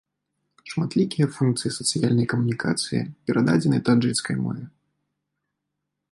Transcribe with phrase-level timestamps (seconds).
[0.71, 4.63] Шматлікія функцыі сацыяльнай камунікацыі перададзены таджыкскай мове.